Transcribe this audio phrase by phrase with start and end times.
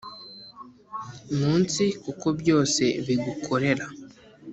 [1.39, 3.85] Munsi kuko byose bigukorera